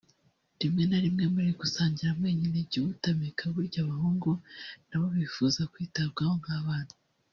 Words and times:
Rimwe 0.61 0.83
na 0.89 0.99
rimwe 1.03 1.25
muri 1.33 1.51
gusangira 1.59 2.17
mwenyine 2.17 2.57
jya 2.69 2.79
umutamika 2.83 3.43
burya 3.53 3.79
abahungu 3.83 4.31
nabo 4.87 5.05
bifuza 5.17 5.61
kwitabwaho 5.71 6.35
nk’abana 6.43 6.93